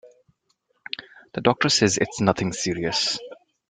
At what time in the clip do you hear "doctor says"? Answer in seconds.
1.41-1.99